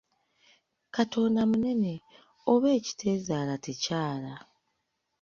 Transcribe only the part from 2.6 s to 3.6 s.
ekiteezaala